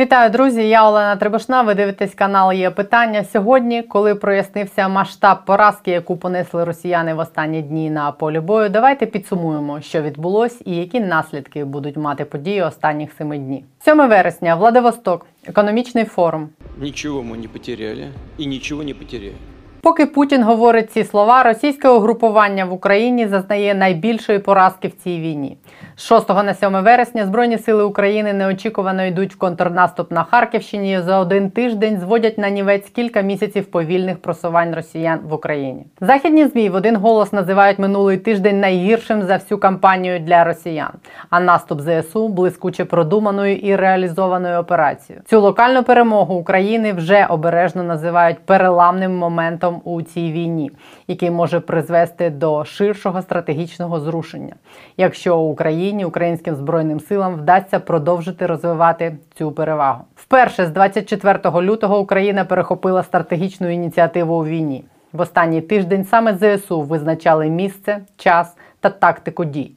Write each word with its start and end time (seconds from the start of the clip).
Вітаю, 0.00 0.30
друзі! 0.30 0.68
Я 0.68 0.88
Олена 0.88 1.16
Требушна. 1.16 1.62
Ви 1.62 1.74
дивитесь 1.74 2.14
канал 2.14 2.52
Є 2.52 2.70
питання. 2.70 3.24
Сьогодні, 3.24 3.82
коли 3.82 4.14
прояснився 4.14 4.88
масштаб 4.88 5.44
поразки, 5.44 5.90
яку 5.90 6.16
понесли 6.16 6.64
росіяни 6.64 7.14
в 7.14 7.18
останні 7.18 7.62
дні 7.62 7.90
на 7.90 8.12
полі 8.12 8.40
бою, 8.40 8.68
давайте 8.68 9.06
підсумуємо, 9.06 9.80
що 9.80 10.02
відбулось 10.02 10.62
і 10.64 10.76
які 10.76 11.00
наслідки 11.00 11.64
будуть 11.64 11.96
мати 11.96 12.24
події 12.24 12.62
останніх 12.62 13.12
семи 13.12 13.38
днів. 13.38 13.62
7 13.78 14.08
вересня, 14.08 14.54
Владивосток, 14.54 15.26
економічний 15.46 16.04
форум. 16.04 16.48
Нічого 16.78 17.22
ми 17.22 17.36
не 17.36 17.48
потеряли 17.48 18.08
і 18.38 18.46
нічого 18.46 18.82
не 18.82 18.94
потеряем. 18.94 19.49
Поки 19.82 20.06
Путін 20.06 20.42
говорить 20.42 20.92
ці 20.92 21.04
слова, 21.04 21.42
російське 21.42 21.88
угрупування 21.88 22.64
в 22.64 22.72
Україні 22.72 23.26
зазнає 23.26 23.74
найбільшої 23.74 24.38
поразки 24.38 24.88
в 24.88 24.92
цій 24.92 25.20
війні. 25.20 25.56
З 25.96 26.02
6 26.02 26.28
на 26.28 26.54
7 26.54 26.72
вересня 26.72 27.26
Збройні 27.26 27.58
сили 27.58 27.84
України 27.84 28.32
неочікувано 28.32 29.04
йдуть 29.04 29.34
в 29.34 29.38
контрнаступ 29.38 30.10
на 30.10 30.24
Харківщині. 30.24 31.00
За 31.00 31.18
один 31.18 31.50
тиждень 31.50 31.98
зводять 31.98 32.38
на 32.38 32.50
нівець 32.50 32.88
кілька 32.88 33.20
місяців 33.20 33.64
повільних 33.64 34.22
просувань 34.22 34.74
росіян 34.74 35.20
в 35.28 35.32
Україні. 35.32 35.86
Західні 36.00 36.46
змі 36.46 36.68
в 36.68 36.74
один 36.74 36.96
голос 36.96 37.32
називають 37.32 37.78
минулий 37.78 38.16
тиждень 38.16 38.60
найгіршим 38.60 39.22
за 39.22 39.34
всю 39.36 39.58
кампанію 39.58 40.20
для 40.20 40.44
росіян. 40.44 40.92
А 41.30 41.40
наступ 41.40 41.80
ЗСУ 41.80 42.28
блискуче 42.28 42.84
продуманою 42.84 43.56
і 43.56 43.76
реалізованою 43.76 44.58
операцією. 44.58 45.22
Цю 45.26 45.40
локальну 45.40 45.82
перемогу 45.82 46.34
України 46.34 46.92
вже 46.92 47.26
обережно 47.26 47.82
називають 47.82 48.38
переламним 48.38 49.16
моментом 49.16 49.69
у 49.84 50.02
цій 50.02 50.32
війні, 50.32 50.70
який 51.08 51.30
може 51.30 51.60
призвести 51.60 52.30
до 52.30 52.64
ширшого 52.64 53.22
стратегічного 53.22 54.00
зрушення, 54.00 54.54
якщо 54.96 55.38
Україні, 55.38 56.04
українським 56.04 56.56
збройним 56.56 57.00
силам 57.00 57.34
вдасться 57.34 57.80
продовжити 57.80 58.46
розвивати 58.46 59.16
цю 59.34 59.52
перевагу. 59.52 60.04
Вперше 60.14 60.66
з 60.66 60.70
24 60.70 61.38
лютого 61.60 61.98
Україна 61.98 62.44
перехопила 62.44 63.02
стратегічну 63.02 63.68
ініціативу 63.68 64.34
у 64.34 64.44
війні. 64.44 64.84
В 65.12 65.20
останній 65.20 65.60
тиждень 65.60 66.04
саме 66.04 66.36
ЗСУ 66.36 66.82
визначали 66.82 67.46
місце, 67.46 68.00
час 68.16 68.56
та 68.80 68.90
тактику 68.90 69.44
дій. 69.44 69.72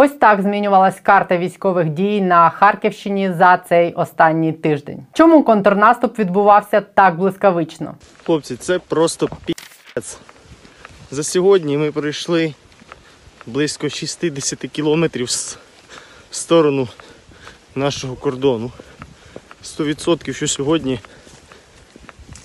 Ось 0.00 0.12
так 0.12 0.42
змінювалась 0.42 1.00
карта 1.02 1.38
військових 1.38 1.88
дій 1.88 2.20
на 2.20 2.50
Харківщині 2.50 3.32
за 3.38 3.58
цей 3.68 3.92
останній 3.92 4.52
тиждень. 4.52 5.06
Чому 5.12 5.42
контрнаступ 5.42 6.18
відбувався 6.18 6.80
так 6.80 7.16
блискавично? 7.16 7.94
Хлопці, 8.24 8.56
це 8.56 8.78
просто 8.78 9.28
піц. 9.44 10.18
За 11.10 11.22
сьогодні 11.22 11.78
ми 11.78 11.92
пройшли 11.92 12.54
близько 13.46 13.88
60 13.88 14.58
кілометрів 14.58 15.26
в 16.30 16.34
сторону 16.34 16.88
нашого 17.74 18.14
кордону. 18.14 18.70
100% 19.64 20.32
що 20.32 20.48
сьогодні 20.48 21.00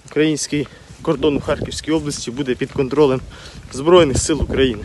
український 0.05 0.67
кордон 1.01 1.37
у 1.37 1.41
Харківській 1.41 1.91
області 1.91 2.31
буде 2.31 2.55
під 2.55 2.71
контролем 2.71 3.21
Збройних 3.71 4.17
сил 4.17 4.41
України. 4.41 4.83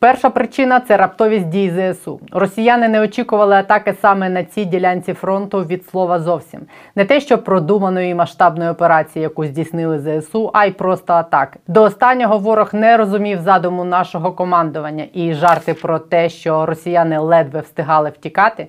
Перша 0.00 0.30
причина 0.30 0.80
це 0.80 0.96
раптовість 0.96 1.48
дій 1.48 1.70
ЗСУ. 1.70 2.20
Росіяни 2.32 2.88
не 2.88 3.00
очікували 3.00 3.54
атаки 3.54 3.94
саме 4.02 4.28
на 4.28 4.44
цій 4.44 4.64
ділянці 4.64 5.12
фронту 5.14 5.58
від 5.64 5.86
слова 5.86 6.18
зовсім. 6.18 6.60
Не 6.96 7.04
те, 7.04 7.20
що 7.20 7.38
продуманої 7.38 8.14
масштабної 8.14 8.70
операції, 8.70 9.22
яку 9.22 9.44
здійснили 9.44 10.20
ЗСУ, 10.20 10.50
а 10.54 10.66
й 10.66 10.70
просто 10.70 11.12
атаки. 11.12 11.58
До 11.66 11.82
останнього 11.82 12.38
ворог 12.38 12.70
не 12.72 12.96
розумів 12.96 13.40
задуму 13.40 13.84
нашого 13.84 14.32
командування 14.32 15.04
і 15.12 15.34
жарти 15.34 15.74
про 15.74 15.98
те, 15.98 16.28
що 16.28 16.66
росіяни 16.66 17.18
ледве 17.18 17.60
встигали 17.60 18.10
втікати. 18.10 18.66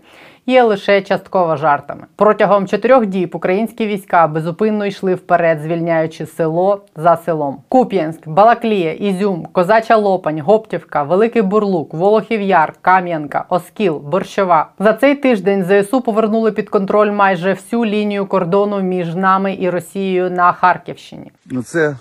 Є 0.49 0.63
лише 0.63 1.01
частково 1.01 1.55
жартами. 1.55 2.05
Протягом 2.15 2.67
чотирьох 2.67 3.05
діб 3.05 3.35
українські 3.35 3.87
війська 3.87 4.27
безупинно 4.27 4.85
йшли 4.85 5.15
вперед, 5.15 5.61
звільняючи 5.61 6.25
село 6.25 6.85
за 6.95 7.17
селом. 7.17 7.63
Куп'янськ, 7.69 8.27
Балаклія, 8.27 8.93
Ізюм, 8.93 9.45
Козача 9.45 9.95
Лопань, 9.95 10.41
Гоптівка, 10.41 11.03
Великий 11.03 11.41
Бурлук, 11.41 11.93
Волохів 11.93 12.41
Яр, 12.41 12.73
Кам'янка, 12.81 13.45
Оскіл, 13.49 13.97
Борщова. 13.97 14.71
За 14.79 14.93
цей 14.93 15.15
тиждень 15.15 15.63
ЗСУ 15.63 16.01
повернули 16.01 16.51
під 16.51 16.69
контроль 16.69 17.11
майже 17.11 17.53
всю 17.53 17.85
лінію 17.85 18.25
кордону 18.25 18.81
між 18.81 19.15
нами 19.15 19.57
і 19.59 19.69
Росією 19.69 20.31
на 20.31 20.53
Харківщині. 20.53 21.31
Ну 21.45 21.63
це 21.63 21.97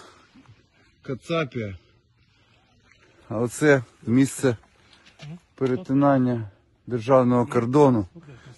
Кацапія. 1.02 1.74
А 3.28 3.38
оце 3.38 3.82
місце 4.06 4.56
перетинання 5.54 6.40
державного 6.86 7.46
кордону 7.46 8.06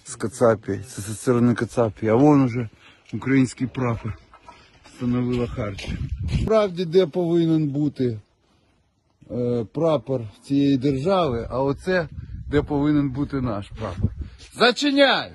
з 0.03 0.15
Кацапією. 0.15 0.83
Це 0.83 1.01
зі 1.01 1.13
сторони 1.13 1.53
Кацапії. 1.53 2.11
А 2.11 2.15
вон 2.15 2.41
уже 2.41 2.69
український 3.13 3.67
прапор 3.67 4.13
встановила 4.85 5.47
Харків. 5.47 5.99
Справді, 6.41 6.85
де 6.85 7.05
повинен 7.05 7.67
бути 7.67 8.19
е, 9.31 9.65
прапор 9.73 10.21
цієї 10.43 10.77
держави, 10.77 11.47
а 11.49 11.63
оце 11.63 12.07
де 12.47 12.61
повинен 12.61 13.09
бути 13.09 13.41
наш 13.41 13.69
прапор. 13.69 14.11
Зачиняй! 14.53 15.31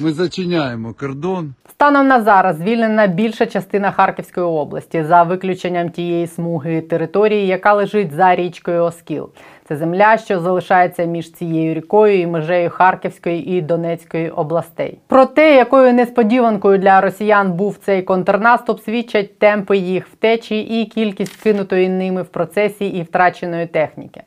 Ми 0.00 0.12
зачиняємо 0.12 0.94
кордон. 0.94 1.54
Станом 1.70 2.06
на 2.06 2.22
зараз 2.22 2.56
звільнена 2.56 3.06
більша 3.06 3.46
частина 3.46 3.90
Харківської 3.90 4.46
області 4.46 5.04
за 5.04 5.22
виключенням 5.22 5.90
тієї 5.90 6.26
смуги 6.26 6.80
території, 6.80 7.46
яка 7.46 7.74
лежить 7.74 8.12
за 8.12 8.36
річкою 8.36 8.82
Оскіл. 8.82 9.30
Це 9.68 9.76
земля, 9.76 10.18
що 10.18 10.40
залишається 10.40 11.04
між 11.04 11.32
цією 11.32 11.74
рікою 11.74 12.20
і 12.20 12.26
межею 12.26 12.70
Харківської 12.70 13.56
і 13.56 13.62
Донецької 13.62 14.30
областей. 14.30 14.98
Про 15.06 15.26
те, 15.26 15.56
якою 15.56 15.92
несподіванкою 15.92 16.78
для 16.78 17.00
росіян 17.00 17.52
був 17.52 17.76
цей 17.76 18.02
контрнаступ, 18.02 18.80
свідчать 18.80 19.38
темпи 19.38 19.76
їх 19.76 20.08
втечі 20.08 20.60
і 20.60 20.84
кількість 20.84 21.36
кинутої 21.36 21.88
ними 21.88 22.22
в 22.22 22.26
процесі 22.26 22.86
і 22.86 23.02
втраченої 23.02 23.66
техніки. 23.66 24.22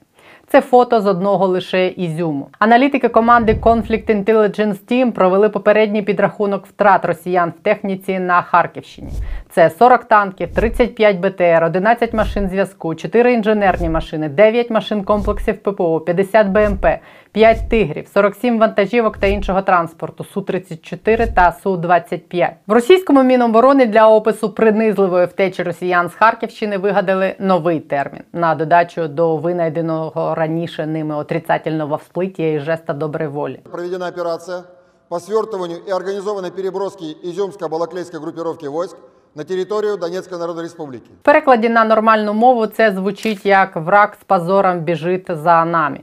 Це 0.52 0.62
фото 0.62 1.02
з 1.02 1.06
одного 1.06 1.48
лише 1.48 1.88
ізюму. 1.88 2.48
Аналітики 2.60 3.10
команди 3.10 3.54
Conflict 3.54 4.24
Intelligence 4.24 4.78
Team 4.92 5.12
провели 5.12 5.50
попередній 5.50 6.02
підрахунок 6.02 6.66
втрат 6.66 7.06
росіян 7.06 7.54
в 7.60 7.64
техніці 7.64 8.20
на 8.20 8.42
Харківщині. 8.42 9.10
Це 9.50 9.70
40 9.70 10.04
танків, 10.04 10.54
35 10.54 11.18
БТР, 11.20 11.64
11 11.64 12.14
машин 12.14 12.50
зв'язку, 12.50 12.96
4 12.96 13.34
інженерні 13.34 13.90
машини, 13.90 14.30
9 14.30 14.70
машин 14.70 15.04
комплексів 15.04 15.58
ППО, 15.58 16.00
50 16.00 16.48
БМП, 16.48 16.86
5 17.31 17.69
тигрів, 17.69 18.07
47 18.13 18.59
вантажівок 18.59 19.17
та 19.17 19.28
іншого 19.28 19.62
транспорту, 19.62 20.25
Су-34 20.35 21.34
та 21.34 21.57
Су-25. 21.63 22.50
В 22.67 22.72
російському 22.72 23.23
міноборони 23.23 23.85
для 23.85 24.07
опису 24.07 24.50
принизливої 24.50 25.25
втечі 25.25 25.63
росіян 25.63 26.09
з 26.09 26.13
Харківщини 26.13 26.78
вигадали 26.78 27.35
новий 27.39 27.79
термін 27.79 28.22
на 28.34 28.56
додачу 28.56 29.07
до 29.07 29.38
винайденого 29.38 30.35
раніше 30.35 30.85
ними 30.85 31.16
отрицательного 31.16 31.95
всплиття 31.95 32.44
і 32.44 32.59
жеста 32.59 32.94
доброї 32.94 33.29
волі. 33.29 33.59
Проведена 33.72 34.07
операция 34.07 34.63
по 35.09 35.19
свертыванию 35.19 35.79
и 35.88 35.91
организованной 35.91 36.51
переброске 36.51 37.06
изюмско-балаклейской 37.23 38.19
группировки 38.19 38.68
войск 38.68 38.97
на 39.35 39.44
территорию 39.44 39.97
Донецкой 39.97 40.39
Народной 40.39 40.63
Республики. 40.63 41.09
В 41.22 41.23
перекладі 41.23 41.69
на 41.69 41.85
нормальну 41.85 42.34
мову 42.34 42.68
це 42.68 42.91
звучить 42.91 43.45
як 43.45 43.75
враг 43.75 44.18
з 44.22 44.23
позором 44.23 44.79
біжить 44.79 45.25
за 45.29 45.66
нами. 45.66 46.00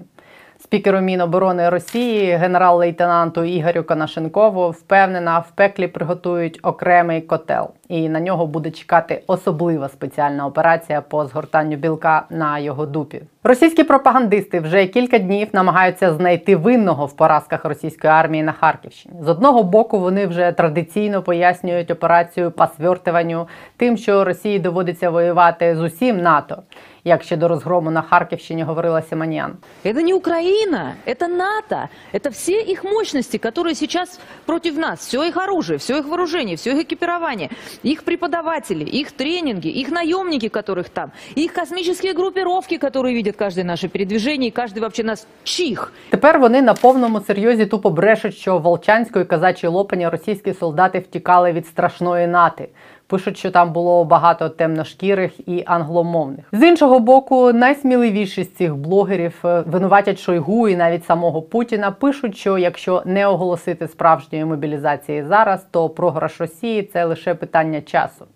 Спікеру 0.67 1.01
Міноборони 1.01 1.69
Росії, 1.69 2.37
генерал-лейтенанту 2.37 3.45
Ігорю 3.45 3.85
Конашенкову, 3.85 4.71
впевнена, 4.71 5.39
в 5.39 5.51
пеклі 5.51 5.89
приготують 5.89 6.61
окремий 6.63 7.21
котел, 7.21 7.71
і 7.90 8.10
на 8.10 8.20
нього 8.20 8.48
буде 8.48 8.72
чекати 8.72 9.24
особлива 9.28 9.90
спеціальна 9.90 10.46
операція 10.46 11.02
по 11.02 11.26
згортанню 11.26 11.78
білка 11.78 12.26
на 12.30 12.60
його 12.60 12.86
дупі. 12.86 13.22
Російські 13.44 13.84
пропагандисти 13.84 14.60
вже 14.60 14.86
кілька 14.88 15.18
днів 15.20 15.48
намагаються 15.54 16.14
знайти 16.14 16.56
винного 16.56 17.06
в 17.06 17.16
поразках 17.16 17.66
російської 17.66 18.14
армії 18.14 18.44
на 18.44 18.52
Харківщині. 18.52 19.16
З 19.22 19.28
одного 19.28 19.64
боку, 19.64 20.00
вони 20.00 20.28
вже 20.28 20.52
традиційно 20.52 21.22
пояснюють 21.22 21.92
операцію 21.92 22.52
по 22.52 22.68
свертуванню 22.78 23.48
тим, 23.78 23.98
що 23.98 24.24
Росії 24.24 24.60
доводиться 24.60 25.10
воювати 25.10 25.76
з 25.76 25.82
усім 25.82 26.22
НАТО. 26.22 26.64
Як 27.04 27.24
ще 27.24 27.38
до 27.38 27.48
розгрому 27.48 27.92
на 27.92 28.02
Харківщині 28.02 28.64
говорила 28.64 29.02
Сіманіан. 29.02 29.54
Это 29.86 30.02
не 30.02 30.14
Украина, 30.14 30.94
это 31.06 31.28
НАТО. 31.28 31.90
Это 32.14 32.30
все 32.30 32.62
их 32.62 32.84
мощности, 32.84 33.38
которые 33.38 33.76
сейчас 33.76 34.20
против 34.46 34.78
нас. 34.78 35.00
Все 35.00 35.24
их 35.24 35.38
оружие, 35.38 35.78
все 35.78 35.98
их 35.98 36.08
вооружение, 36.08 36.56
все 36.56 36.72
их 36.72 36.80
экипирование, 36.80 37.50
их 37.84 38.04
преподаватели, 38.04 38.84
их 38.84 39.12
тренинги, 39.12 39.68
их 39.68 39.90
наемники, 39.92 40.50
которых 40.50 40.90
там, 40.90 41.12
их 41.36 41.54
космические 41.54 42.14
группировки, 42.14 42.78
которые 42.78 43.16
видят 43.16 43.32
контролирует 43.32 43.38
каждое 43.38 43.64
наше 43.64 43.88
передвижение, 43.88 44.50
и 44.50 44.52
каждый 44.52 44.80
вообще 44.80 45.04
нас 45.04 45.28
чих. 45.44 45.94
Тепер 46.10 46.40
вони 46.40 46.62
на 46.62 46.74
повному 46.74 47.22
серйозі 47.22 47.66
тупо 47.66 47.90
брешуть, 47.90 48.36
що 48.36 48.58
в 48.58 48.62
Волчанську 48.62 49.20
і 49.20 49.26
Казачій 49.26 49.68
Лопані 49.68 50.10
російські 50.10 50.54
солдати 50.54 51.00
втікали 51.00 51.52
від 51.52 51.68
страшної 51.68 52.28
нати. 52.28 52.70
Пишуть, 53.09 53.39
що 53.39 53.51
там 53.51 53.73
було 53.73 54.05
багато 54.05 54.49
темношкірих 54.49 55.49
і 55.49 55.63
англомовних. 55.67 56.45
З 56.53 56.63
іншого 56.63 57.01
боку, 57.01 57.53
найсміливіші 57.53 58.45
з 58.45 58.55
цих 58.55 58.77
блогерів 58.77 59.35
е, 59.45 59.65
винуватять 59.67 60.19
Шойгу 60.19 60.69
і 60.69 60.77
навіть 60.77 61.05
самого 61.05 61.43
Путіна. 61.43 61.91
Пишуть, 61.91 62.37
що 62.37 62.59
якщо 62.59 63.03
не 63.05 63.27
оголосити 63.27 63.89
справжньої 63.89 64.45
мобілізації 64.45 65.23
зараз, 65.25 65.67
то 65.71 65.89
програш 65.89 66.41
Росії 66.41 66.83
це 66.83 67.05
лише 67.05 67.35
питання 67.35 67.81
часу. 67.81 68.27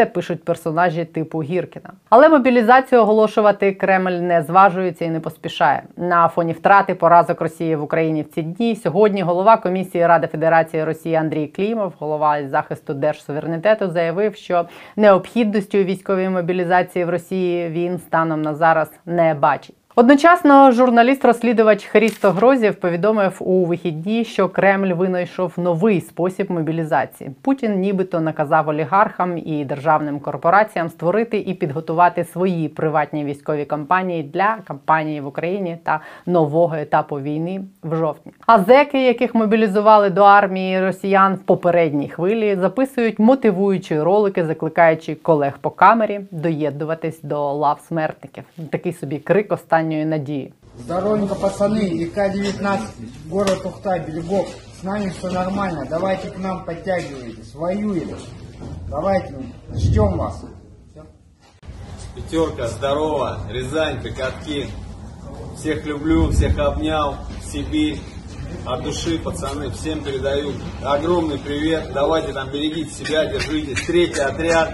Це 0.00 0.06
пишуть 0.06 0.44
персонажі 0.44 1.04
типу 1.04 1.42
Гіркіна. 1.42 1.90
Але 2.10 2.28
мобілізацію 2.28 3.00
оголошувати 3.00 3.72
Кремль 3.72 4.10
не 4.10 4.42
зважується 4.42 5.04
і 5.04 5.10
не 5.10 5.20
поспішає. 5.20 5.82
На 5.96 6.28
фоні 6.28 6.52
втрати 6.52 6.94
поразок 6.94 7.40
Росії 7.40 7.76
в 7.76 7.82
Україні 7.82 8.22
в 8.22 8.28
ці 8.28 8.42
дні 8.42 8.76
сьогодні 8.76 9.22
голова 9.22 9.56
комісії 9.56 10.06
Ради 10.06 10.26
Федерації 10.26 10.84
Росії 10.84 11.14
Андрій 11.14 11.46
Клімов, 11.46 11.92
голова 11.98 12.48
захисту 12.48 12.94
держсуверенітету, 12.94 13.88
заявив, 13.88 14.36
що 14.36 14.64
необхідності 14.96 15.80
у 15.80 15.84
військовій 15.84 16.28
мобілізації 16.28 17.04
в 17.04 17.10
Росії 17.10 17.68
він 17.68 17.98
станом 17.98 18.42
на 18.42 18.54
зараз 18.54 18.90
не 19.06 19.34
бачить. 19.34 19.79
Одночасно 20.00 20.70
журналіст-розслідувач 20.72 21.84
Хрісто 21.84 22.30
Грозєв 22.30 22.74
повідомив 22.74 23.36
у 23.40 23.64
вихідні, 23.64 24.24
що 24.24 24.48
Кремль 24.48 24.92
винайшов 24.92 25.52
новий 25.56 26.00
спосіб 26.00 26.50
мобілізації. 26.50 27.30
Путін 27.42 27.80
нібито 27.80 28.20
наказав 28.20 28.68
олігархам 28.68 29.38
і 29.38 29.64
державним 29.64 30.20
корпораціям 30.20 30.88
створити 30.88 31.38
і 31.38 31.54
підготувати 31.54 32.24
свої 32.24 32.68
приватні 32.68 33.24
військові 33.24 33.64
кампанії 33.64 34.22
для 34.22 34.56
кампанії 34.64 35.20
в 35.20 35.26
Україні 35.26 35.78
та 35.84 36.00
нового 36.26 36.76
етапу 36.76 37.20
війни 37.20 37.60
в 37.82 37.96
жовтні. 37.96 38.32
А 38.46 38.58
зеки, 38.58 39.02
яких 39.02 39.34
мобілізували 39.34 40.10
до 40.10 40.22
армії 40.22 40.80
росіян 40.80 41.34
в 41.34 41.38
попередній 41.38 42.08
хвилі, 42.08 42.56
записують 42.60 43.18
мотивуючі 43.18 44.00
ролики, 44.00 44.44
закликаючи 44.44 45.14
колег 45.14 45.58
по 45.60 45.70
камері 45.70 46.20
доєднуватись 46.30 47.22
до 47.22 47.52
лав 47.52 47.80
смертників. 47.88 48.44
Такий 48.70 48.92
собі 48.92 49.18
крик 49.18 49.52
останньої 49.89 50.05
надії. 50.05 50.53
Здоровенько, 50.79 51.35
пацаны, 51.35 51.83
ИК-19, 52.03 52.79
город 53.29 53.61
Ухта, 53.63 53.97
Бельгов. 53.99 54.47
С 54.79 54.83
нами 54.83 55.09
все 55.17 55.31
нормально, 55.31 55.85
давайте 55.89 56.29
к 56.29 56.37
нам 56.37 56.65
подтягивайтесь, 56.65 57.55
воюем. 57.55 58.09
Давайте, 58.89 59.33
ждем 59.73 60.17
вас. 60.17 60.43
Пятерка, 62.15 62.67
здорово, 62.67 63.39
Рязань, 63.49 64.01
Катки. 64.17 64.67
Всех 65.57 65.85
люблю, 65.85 66.29
всех 66.31 66.59
обнял, 66.59 67.15
Сибирь. 67.51 67.99
От 68.65 68.83
души, 68.83 69.17
пацаны, 69.19 69.71
всем 69.71 70.03
передаю 70.03 70.51
огромный 70.83 71.37
привет. 71.37 71.93
Давайте 71.93 72.33
там 72.33 72.49
берегите 72.49 72.91
себя, 72.91 73.25
держитесь. 73.25 73.85
Третий 73.85 74.21
отряд, 74.21 74.69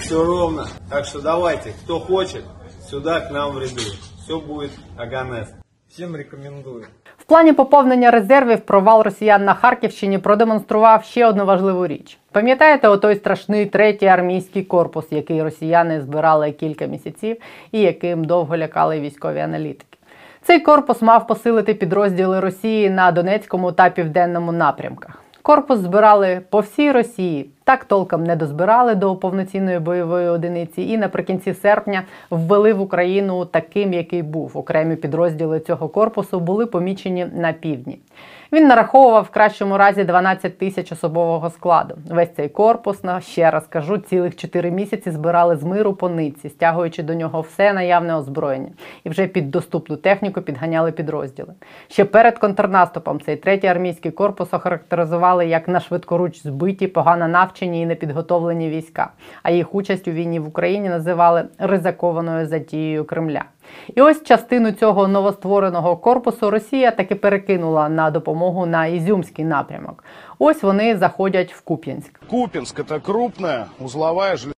все 0.00 0.24
ровно. 0.24 0.68
Так 0.88 1.06
что 1.06 1.20
давайте, 1.20 1.72
кто 1.82 2.00
хочет, 2.00 2.44
сюда 2.88 3.20
к 3.20 3.30
нам 3.30 3.52
в 3.52 3.58
ряду. 3.58 3.82
Все 4.25 4.39
будет 4.39 4.71
Аганес. 4.97 5.53
Всем 5.87 6.15
рекомендую. 6.15 6.85
В 7.17 7.23
плані 7.23 7.53
поповнення 7.53 8.11
резервів 8.11 8.59
провал 8.59 9.01
росіян 9.01 9.45
на 9.45 9.53
Харківщині 9.53 10.17
продемонстрував 10.17 11.03
ще 11.03 11.27
одну 11.27 11.45
важливу 11.45 11.87
річ. 11.87 12.17
Пам'ятаєте, 12.31 12.87
отой 12.87 13.15
страшний 13.15 13.65
третій 13.65 14.05
армійський 14.05 14.63
корпус, 14.63 15.05
який 15.11 15.43
росіяни 15.43 16.01
збирали 16.01 16.51
кілька 16.51 16.85
місяців 16.85 17.37
і 17.71 17.81
яким 17.81 18.25
довго 18.25 18.57
лякали 18.57 18.99
військові 18.99 19.39
аналітики. 19.39 19.97
Цей 20.41 20.59
корпус 20.59 21.01
мав 21.01 21.27
посилити 21.27 21.73
підрозділи 21.73 22.39
Росії 22.39 22.89
на 22.89 23.11
Донецькому 23.11 23.71
та 23.71 23.89
південному 23.89 24.51
напрямках. 24.51 25.24
Корпус 25.45 25.79
збирали 25.79 26.41
по 26.49 26.59
всій 26.59 26.91
Росії, 26.91 27.49
так 27.63 27.85
толком 27.85 28.23
не 28.23 28.35
дозбирали 28.35 28.95
до 28.95 29.15
повноцінної 29.15 29.79
бойової 29.79 30.27
одиниці, 30.27 30.81
і 30.81 30.97
наприкінці 30.97 31.53
серпня 31.53 32.03
ввели 32.29 32.73
в 32.73 32.81
Україну 32.81 33.45
таким, 33.45 33.93
який 33.93 34.21
був. 34.23 34.51
Окремі 34.57 34.95
підрозділи 34.95 35.59
цього 35.59 35.89
корпусу 35.89 36.39
були 36.39 36.65
помічені 36.65 37.27
на 37.35 37.53
півдні. 37.53 37.99
Він 38.51 38.67
нараховував 38.67 39.23
в 39.23 39.29
кращому 39.29 39.77
разі 39.77 40.03
12 40.03 40.57
тисяч 40.57 40.91
особового 40.91 41.49
складу. 41.49 41.95
Весь 42.09 42.35
цей 42.35 42.49
корпус, 42.49 43.03
на 43.03 43.21
ще 43.21 43.51
раз 43.51 43.67
кажу, 43.67 43.97
цілих 43.97 44.35
4 44.35 44.71
місяці 44.71 45.11
збирали 45.11 45.55
з 45.55 45.63
миру 45.63 45.93
по 45.93 46.09
нитці, 46.09 46.49
стягуючи 46.49 47.03
до 47.03 47.13
нього 47.13 47.41
все 47.41 47.73
наявне 47.73 48.15
озброєння, 48.15 48.69
і 49.03 49.09
вже 49.09 49.27
під 49.27 49.51
доступну 49.51 49.97
техніку 49.97 50.41
підганяли 50.41 50.91
підрозділи. 50.91 51.53
Ще 51.87 52.05
перед 52.05 52.39
контрнаступом 52.39 53.21
цей 53.21 53.35
третій 53.35 53.67
армійський 53.67 54.11
корпус 54.11 54.53
охарактеризували 54.53 55.47
як 55.47 55.67
на 55.67 55.79
швидкоруч 55.79 56.43
збиті, 56.43 56.87
погано 56.87 57.27
навчені 57.27 57.81
і 57.81 57.85
непідготовлені 57.85 58.69
війська. 58.69 59.09
А 59.43 59.51
їх 59.51 59.75
участь 59.75 60.07
у 60.07 60.11
війні 60.11 60.39
в 60.39 60.47
Україні 60.47 60.89
називали 60.89 61.43
ризикованою 61.57 62.45
затією 62.45 63.05
Кремля. 63.05 63.43
І 63.95 64.01
ось 64.01 64.23
частину 64.23 64.71
цього 64.71 65.07
новоствореного 65.07 65.97
корпусу 65.97 66.49
Росія 66.49 66.91
таки 66.91 67.15
перекинула 67.15 67.89
на 67.89 68.11
допомогу 68.11 68.65
на 68.65 68.85
Ізюмський 68.85 69.45
напрямок. 69.45 70.03
Ось 70.39 70.63
вони 70.63 70.97
заходять 70.97 71.53
в 71.53 71.61
Куп'янськ. 71.61 72.19
Купинск 72.29 72.79
это 72.79 72.99
крупная 72.99 73.65
узловая 73.79 74.35
железная 74.37 74.55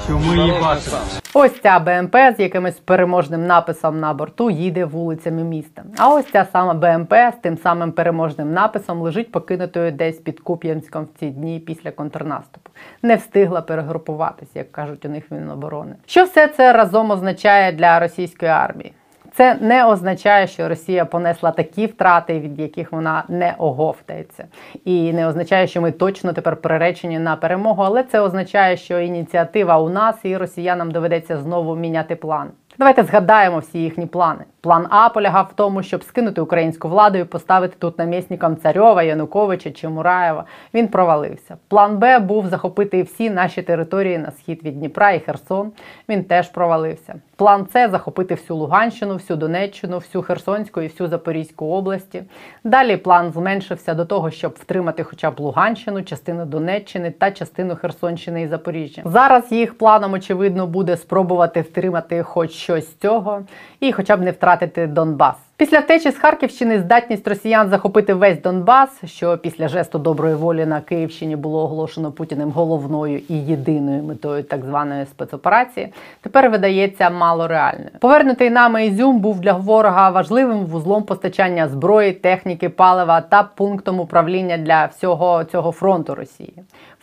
Ось 1.34 1.62
ця 1.62 1.80
БМП 1.80 2.16
з 2.16 2.40
якимось 2.40 2.80
переможним 2.80 3.46
написом 3.46 4.00
на 4.00 4.14
борту 4.14 4.50
їде 4.50 4.86
вулицями 4.86 5.44
міста. 5.44 5.84
А 5.98 6.14
ось 6.14 6.32
ця 6.32 6.46
сама 6.52 6.74
БМП 6.74 7.14
з 7.14 7.42
тим 7.42 7.58
самим 7.58 7.92
переможним 7.92 8.54
написом 8.54 9.02
лежить 9.02 9.32
покинутою 9.32 9.92
десь 9.92 10.18
під 10.18 10.40
Куп'янськом 10.40 11.04
в 11.04 11.20
ці 11.20 11.30
дні 11.30 11.60
після 11.60 11.92
контрнаступу. 11.92 12.72
Не 13.02 13.16
встигла 13.16 13.62
перегрупуватись, 13.62 14.56
як 14.56 14.72
кажуть 14.72 15.06
у 15.06 15.10
них 15.10 15.32
Міноборони. 15.32 15.96
Що 16.06 16.24
все 16.24 16.48
це 16.48 16.74
разом 16.74 17.12
означає 17.12 17.72
для 17.72 18.00
російської 18.00 18.52
армії? 18.52 18.94
Це 19.38 19.56
не 19.62 19.86
означає, 19.86 20.48
що 20.48 20.70
Росія 20.70 21.06
понесла 21.06 21.52
такі 21.52 21.86
втрати, 21.86 22.40
від 22.40 22.60
яких 22.60 22.92
вона 22.92 23.24
не 23.28 23.56
оговтається, 23.58 24.46
і 24.86 25.14
не 25.14 25.28
означає, 25.28 25.68
що 25.68 25.82
ми 25.82 25.92
точно 25.92 26.34
тепер 26.34 26.56
приречені 26.56 27.20
на 27.20 27.36
перемогу. 27.36 27.84
Але 27.84 28.04
це 28.04 28.20
означає, 28.20 28.78
що 28.78 29.00
ініціатива 29.00 29.78
у 29.78 29.90
нас 29.90 30.16
і 30.24 30.38
росіянам 30.38 30.92
доведеться 30.92 31.38
знову 31.38 31.76
міняти 31.76 32.16
план. 32.16 32.50
Давайте 32.80 33.04
згадаємо 33.04 33.60
всі 33.60 33.80
їхні 33.80 34.06
плани. 34.06 34.44
План 34.62 34.88
А 34.90 35.10
полягав 35.10 35.50
в 35.52 35.56
тому, 35.56 35.84
щоб 35.84 36.04
скинути 36.04 36.42
українську 36.42 36.90
владу 36.90 37.18
і 37.18 37.24
поставити 37.24 37.76
тут 37.80 37.98
намісником 37.98 38.58
Царьова, 38.58 39.04
Януковича 39.04 39.72
чи 39.72 39.90
Мураєва. 39.90 40.46
Він 40.74 40.88
провалився. 40.88 41.58
План 41.68 41.98
Б 41.98 42.20
був 42.20 42.48
захопити 42.48 43.04
всі 43.04 43.30
наші 43.30 43.62
території 43.62 44.18
на 44.18 44.32
схід 44.32 44.64
від 44.64 44.80
Дніпра 44.80 45.12
і 45.12 45.20
Херсон. 45.20 45.72
Він 46.10 46.24
теж 46.24 46.50
провалився. 46.50 47.16
План 47.38 47.68
С 47.74 47.90
захопити 47.90 48.36
всю 48.36 48.58
Луганщину, 48.58 49.14
всю 49.14 49.38
Донеччину, 49.38 49.98
всю 49.98 50.22
Херсонську 50.22 50.82
і 50.82 50.88
всю 50.88 51.10
Запорізьку 51.10 51.66
області. 51.66 52.24
Далі 52.64 52.98
план 52.98 53.32
зменшився 53.32 53.94
до 53.94 54.06
того, 54.06 54.32
щоб 54.32 54.56
втримати 54.60 55.04
хоча 55.04 55.32
б 55.32 55.40
Луганщину, 55.40 56.04
частину 56.04 56.46
Донеччини 56.46 57.12
та 57.12 57.32
частину 57.32 57.76
Херсонщини 57.76 58.42
і 58.42 58.48
Запоріжжя. 58.48 59.02
Зараз 59.06 59.52
їх 59.52 59.78
планом, 59.78 60.14
очевидно, 60.14 60.68
буде 60.68 60.98
спробувати 60.98 61.62
втримати 61.62 62.24
хоч 62.24 62.52
щось 62.52 62.88
з 62.92 62.98
цього, 62.98 63.42
і 63.80 63.92
хоча 63.92 64.18
б 64.18 64.22
не 64.22 64.32
втратити 64.32 64.88
Донбас. 64.88 65.47
Після 65.60 65.80
втечі 65.80 66.12
з 66.12 66.18
Харківщини 66.18 66.80
здатність 66.80 67.28
росіян 67.28 67.70
захопити 67.70 68.14
весь 68.14 68.42
Донбас, 68.42 68.90
що 69.06 69.38
після 69.38 69.68
жесту 69.68 70.00
доброї 70.00 70.36
волі 70.36 70.66
на 70.66 70.82
Київщині 70.82 71.36
було 71.36 71.64
оголошено 71.64 72.12
Путіним 72.12 72.52
головною 72.52 73.22
і 73.30 73.34
єдиною 73.34 74.04
метою 74.04 74.44
так 74.44 74.66
званої 74.66 75.06
спецоперації, 75.06 75.94
тепер 76.22 76.50
видається 76.50 77.10
мало 77.10 77.48
реальною. 77.48 77.90
Повернутий 78.00 78.50
нами 78.50 78.86
Ізюм 78.86 79.20
був 79.20 79.40
для 79.40 79.54
ворога 79.54 80.10
важливим 80.10 80.66
вузлом 80.66 81.04
постачання 81.04 81.68
зброї, 81.68 82.12
техніки, 82.12 82.70
палива 82.70 83.22
та 83.22 83.44
пунктом 83.44 84.00
управління 84.00 84.58
для 84.58 84.86
всього 84.86 85.44
цього 85.44 85.72
фронту 85.72 86.16
Росії. 86.16 86.54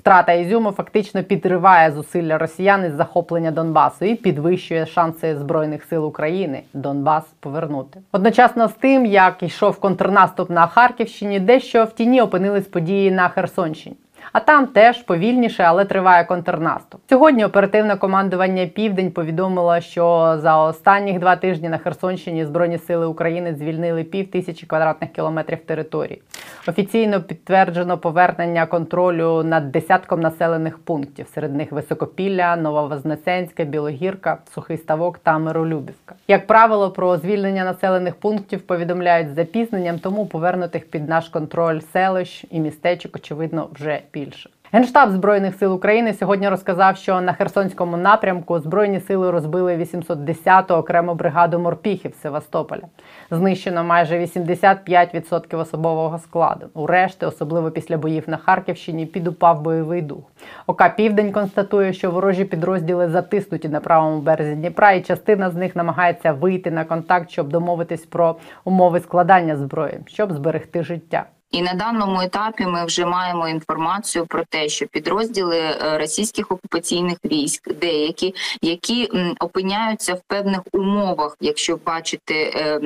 Втрата 0.05 0.33
Ізюму 0.33 0.71
фактично 0.73 1.23
підриває 1.23 1.91
зусилля 1.91 2.39
росіян 2.39 2.85
із 2.85 2.93
захоплення 2.93 3.51
Донбасу 3.51 4.05
і 4.05 4.15
підвищує 4.15 4.87
шанси 4.87 5.37
збройних 5.37 5.85
сил 5.85 6.07
України 6.07 6.63
Донбас 6.75 7.25
повернути. 7.41 8.01
Одночасно 8.13 8.69
з 8.69 8.73
тим, 8.73 9.07
як 9.07 9.43
йшов 9.43 9.81
контрнаступ 9.81 10.51
на 10.51 10.67
Харківщині, 10.67 11.41
дещо 11.41 11.85
в 11.85 11.93
тіні 11.93 12.23
опинились 12.23 12.67
події 12.67 13.11
на 13.11 13.29
Херсонщині. 13.29 13.97
А 14.33 14.41
там 14.41 14.67
теж 14.67 15.03
повільніше, 15.03 15.63
але 15.63 15.85
триває 15.85 16.25
контрнаступ. 16.25 17.01
Сьогодні 17.09 17.45
оперативне 17.45 17.97
командування 17.97 18.67
Південь 18.67 19.11
повідомило, 19.11 19.81
що 19.81 20.37
за 20.39 20.59
останніх 20.59 21.19
два 21.19 21.37
тижні 21.37 21.69
на 21.69 21.79
Херсонщині 21.79 22.45
Збройні 22.45 22.79
сили 22.79 23.07
України 23.07 23.55
звільнили 23.55 24.05
пів 24.05 24.31
тисячі 24.31 24.67
квадратних 24.67 25.13
кілометрів 25.13 25.59
території. 25.59 26.23
Офіційно 26.69 27.23
підтверджено 27.23 27.99
повернення 27.99 28.67
контролю 28.67 29.43
над 29.43 29.73
десятком 29.73 30.21
населених 30.21 30.79
пунктів. 30.79 31.27
Серед 31.35 31.55
них 31.55 31.73
Високопілля, 31.73 32.57
Нововознесенська, 32.57 33.65
Білогірка, 33.65 34.39
Сухий 34.55 34.77
Ставок 34.77 35.19
та 35.19 35.39
Миролюбівка. 35.39 36.15
Як 36.29 36.47
правило, 36.47 36.91
про 36.91 37.17
звільнення 37.17 37.65
населених 37.65 38.15
пунктів 38.15 38.63
повідомляють 38.63 39.29
з 39.29 39.35
запізненням, 39.35 39.99
тому 39.99 40.27
повернутих 40.27 40.91
під 40.91 41.09
наш 41.09 41.29
контроль 41.29 41.81
селищ 41.93 42.45
і 42.51 42.61
містечок, 42.61 43.17
очевидно, 43.17 43.69
вже 43.73 44.01
більше. 44.15 44.51
Генштаб 44.75 45.11
Збройних 45.11 45.55
сил 45.55 45.75
України 45.75 46.13
сьогодні 46.13 46.49
розказав, 46.49 46.97
що 46.97 47.21
на 47.21 47.33
Херсонському 47.33 47.97
напрямку 47.97 48.59
Збройні 48.59 49.01
сили 49.01 49.31
розбили 49.31 49.77
810-ту 49.77 50.75
окрему 50.75 51.15
бригаду 51.15 51.59
морпіхів 51.59 52.15
Севастополя. 52.23 52.83
Знищено 53.31 53.85
майже 53.85 54.19
85% 54.19 55.59
особового 55.59 56.19
складу. 56.19 56.67
У 56.75 56.87
решти, 56.87 57.27
особливо 57.27 57.71
після 57.71 57.97
боїв 57.97 58.25
на 58.27 58.37
Харківщині, 58.37 59.07
підупав 59.07 59.63
бойовий 59.63 60.03
дух. 60.03 60.25
ОК 60.67 60.97
Південь 60.97 61.33
констатує, 61.33 61.93
що 61.93 62.11
ворожі 62.11 62.45
підрозділи 62.45 63.09
затиснуті 63.09 63.69
на 63.69 63.81
правому 63.81 64.21
березі 64.21 64.55
Дніпра, 64.55 64.93
і 64.93 65.03
частина 65.03 65.51
з 65.51 65.55
них 65.55 65.77
намагається 65.77 66.33
вийти 66.33 66.71
на 66.71 66.85
контакт, 66.85 67.31
щоб 67.31 67.49
домовитись 67.49 68.07
про 68.07 68.37
умови 68.65 69.01
складання 69.01 69.57
зброї, 69.57 69.99
щоб 70.07 70.33
зберегти 70.33 70.83
життя. 70.83 71.25
І 71.55 71.63
на 71.63 71.75
даному 71.75 72.21
етапі 72.21 72.67
ми 72.67 72.85
вже 72.85 73.07
маємо 73.07 73.49
інформацію 73.49 74.27
про 74.27 74.45
те, 74.45 74.69
що 74.69 74.87
підрозділи 74.87 75.59
е, 75.59 75.99
російських 75.99 76.51
окупаційних 76.51 77.19
військ, 77.25 77.75
деякі, 77.75 78.35
які 78.63 79.11
опиняються 79.41 80.15
в 80.15 80.21
певних 80.27 80.61
умовах, 80.73 81.37
якщо 81.41 81.77
бачити 81.77 82.35
е, 82.35 82.81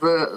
в 0.00 0.28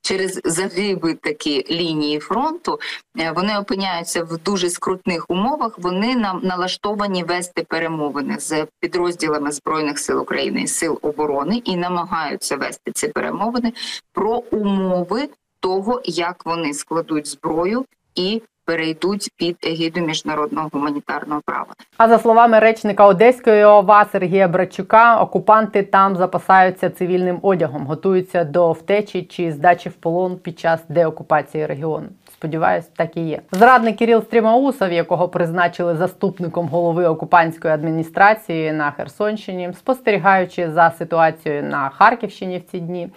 через 0.00 0.40
загиби 0.44 1.14
такі 1.14 1.66
лінії 1.70 2.18
фронту, 2.18 2.80
е, 3.18 3.32
вони 3.32 3.58
опиняються 3.58 4.24
в 4.24 4.38
дуже 4.38 4.70
скрутних 4.70 5.30
умовах. 5.30 5.78
Вони 5.78 6.16
нам 6.16 6.40
налаштовані 6.42 7.24
вести 7.24 7.62
перемовини 7.62 8.38
з 8.38 8.66
підрозділами 8.80 9.52
збройних 9.52 9.98
сил 9.98 10.20
України 10.20 10.62
і 10.62 10.66
сил 10.66 10.98
оборони 11.02 11.62
і 11.64 11.76
намагаються 11.76 12.56
вести 12.56 12.92
ці 12.92 13.08
перемовини 13.08 13.72
про 14.12 14.36
умови 14.50 15.28
того, 15.66 16.00
як 16.04 16.46
вони 16.46 16.74
складуть 16.74 17.28
зброю 17.28 17.84
і 18.14 18.42
перейдуть 18.64 19.30
під 19.36 19.56
егіду 19.64 20.00
міжнародного 20.00 20.68
гуманітарного 20.72 21.40
права. 21.44 21.66
А 21.96 22.08
за 22.08 22.18
словами 22.18 22.58
речника 22.58 23.06
Одеської 23.06 23.64
ОВА 23.64 24.06
Сергія 24.12 24.48
Брачука, 24.48 25.20
окупанти 25.20 25.82
там 25.82 26.16
запасаються 26.16 26.90
цивільним 26.90 27.38
одягом, 27.42 27.86
готуються 27.86 28.44
до 28.44 28.72
втечі 28.72 29.22
чи 29.22 29.52
здачі 29.52 29.88
в 29.88 29.92
полон 29.92 30.36
під 30.36 30.58
час 30.58 30.80
деокупації 30.88 31.66
регіону. 31.66 32.06
Сподіваюсь, 32.32 32.86
так 32.96 33.16
і 33.16 33.20
є. 33.20 33.40
Зрадник 33.52 33.96
Кирил 33.96 34.22
Стрімаусов, 34.22 34.92
якого 34.92 35.28
призначили 35.28 35.96
заступником 35.96 36.68
голови 36.68 37.06
окупантської 37.06 37.74
адміністрації 37.74 38.72
на 38.72 38.90
Херсонщині, 38.90 39.72
спостерігаючи 39.78 40.70
за 40.70 40.90
ситуацією 40.98 41.62
на 41.62 41.88
Харківщині 41.88 42.58
в 42.58 42.70
ці 42.70 42.80
дні, 42.80 43.08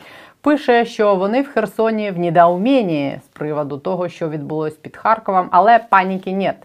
пише, 0.41 0.85
що 0.85 1.15
вони 1.15 1.41
в 1.41 1.47
Херсоні 1.47 2.11
в 2.11 2.19
недоумении 2.19 3.21
з 3.25 3.27
приводу 3.27 3.77
того, 3.77 4.09
що 4.09 4.29
відбулось 4.29 4.75
під 4.75 4.97
Харковом, 4.97 5.47
але 5.51 5.79
паніки 5.89 6.33
нет. 6.33 6.55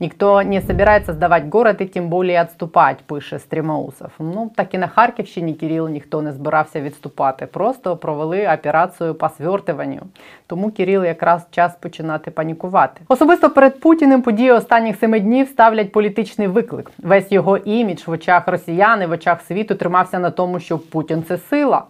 Никто 0.00 0.42
не 0.42 0.60
собирается 0.60 1.12
сдавать 1.12 1.48
город 1.48 1.80
и 1.80 1.86
тем 1.86 2.08
более 2.08 2.40
отступать, 2.40 2.98
пише 2.98 3.38
Стрімаусов. 3.38 4.10
Ну 4.18 4.50
так 4.56 4.74
і 4.74 4.78
на 4.78 4.88
Харківщині 4.88 5.54
Кирил 5.54 5.88
ніхто 5.88 6.22
не 6.22 6.32
збирався 6.32 6.80
відступати. 6.80 7.46
Просто 7.46 7.96
провели 7.96 8.48
операцію 8.54 9.14
по 9.14 9.28
свертуванню. 9.28 10.00
Тому 10.46 10.70
Кирил 10.70 11.04
якраз 11.04 11.46
час 11.50 11.76
починати 11.80 12.30
панікувати. 12.30 13.00
Особисто 13.08 13.50
перед 13.50 13.80
Путіним 13.80 14.22
події 14.22 14.50
останніх 14.50 14.98
семи 14.98 15.20
днів 15.20 15.48
ставлять 15.48 15.92
політичний 15.92 16.48
виклик. 16.48 16.90
Весь 16.98 17.32
його 17.32 17.56
імідж 17.56 18.06
в 18.06 18.10
очах 18.10 18.48
росіян 18.48 19.02
і 19.02 19.06
в 19.06 19.10
очах 19.10 19.40
світу 19.40 19.74
тримався 19.74 20.18
на 20.18 20.30
тому, 20.30 20.60
що 20.60 20.78
Путін 20.78 21.24
це 21.28 21.38
сила. 21.38 21.84